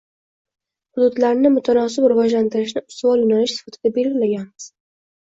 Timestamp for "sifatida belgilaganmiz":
3.59-4.67